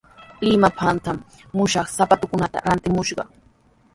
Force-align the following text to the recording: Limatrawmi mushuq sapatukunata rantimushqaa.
Limatrawmi 0.47 1.11
mushuq 1.57 1.87
sapatukunata 1.95 2.63
rantimushqaa. 2.67 3.29